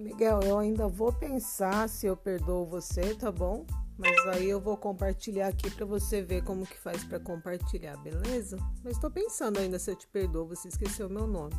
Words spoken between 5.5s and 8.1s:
para você ver como que faz para compartilhar,